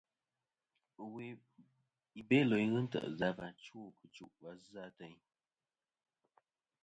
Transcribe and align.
I 2.19 2.21
Belo 2.27 2.55
i 2.63 2.65
ghɨ 2.71 2.79
ntè' 2.85 3.11
zɨ 3.17 3.25
a 3.29 3.35
và 3.37 3.47
chwo 3.63 3.81
kitchu 3.97 4.25
va 4.41 4.51
zɨ 4.69 4.77
a 4.87 4.89
teyn. 4.97 5.17